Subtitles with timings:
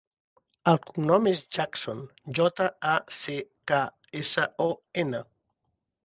[0.69, 1.99] El cognom és Jackson:
[2.39, 3.35] jota, a, ce,
[3.73, 3.81] ca,
[4.21, 4.67] essa, o,
[5.03, 5.21] ena.